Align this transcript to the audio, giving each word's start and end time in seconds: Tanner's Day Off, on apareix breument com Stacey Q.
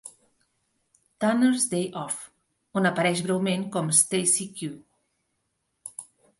Tanner's 1.25 1.65
Day 1.73 1.83
Off, 2.05 2.17
on 2.81 2.91
apareix 2.91 3.23
breument 3.29 3.69
com 3.77 3.95
Stacey 4.01 4.51
Q. 4.59 4.75